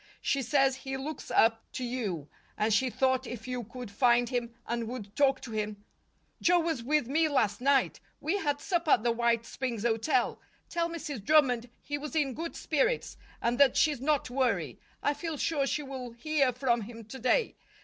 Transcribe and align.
She 0.23 0.41
says 0.41 0.77
he 0.77 0.97
looks 0.97 1.29
up 1.29 1.61
to 1.73 1.83
you, 1.83 2.27
and 2.57 2.73
she 2.73 2.89
thought 2.89 3.27
if 3.27 3.47
you 3.47 3.63
could 3.65 3.91
find 3.91 4.29
him 4.29 4.55
and 4.65 4.87
would 4.87 5.15
talk 5.15 5.39
to 5.41 5.51
him" 5.51 5.83
"Joe 6.41 6.57
was 6.57 6.81
with 6.81 7.05
me 7.07 7.29
last 7.29 7.61
night. 7.61 7.99
We 8.19 8.37
had 8.37 8.59
supper 8.59 8.89
at 8.89 9.03
the 9.03 9.11
White 9.11 9.45
Springs 9.45 9.83
Hotel. 9.83 10.41
Tell 10.69 10.89
Mrs. 10.89 11.23
Drummond 11.23 11.69
he 11.83 11.99
was 11.99 12.15
in 12.15 12.33
good 12.33 12.55
spirits, 12.55 13.15
and 13.43 13.59
that 13.59 13.77
she's 13.77 14.01
not 14.01 14.25
to 14.25 14.33
worry. 14.33 14.79
I 15.03 15.13
feel 15.13 15.37
sure 15.37 15.67
she 15.67 15.83
will 15.83 16.13
hear 16.13 16.51
from 16.51 16.81
him 16.81 17.05
to 17.05 17.19
day. 17.19 17.53